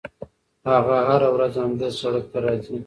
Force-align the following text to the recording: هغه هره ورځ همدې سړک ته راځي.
هغه 0.71 0.97
هره 1.09 1.29
ورځ 1.35 1.53
همدې 1.63 1.89
سړک 1.99 2.25
ته 2.31 2.39
راځي. 2.45 2.77